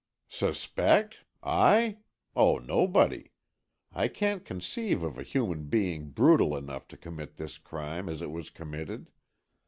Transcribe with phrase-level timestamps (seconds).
[0.29, 1.19] "Suspect?
[1.43, 1.97] I?
[2.35, 3.29] Oh, nobody.
[3.93, 8.31] I can't conceive of a human being brutal enough to commit this crime as it
[8.31, 9.11] was committed.